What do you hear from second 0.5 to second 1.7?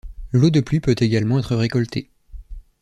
pluie peut également être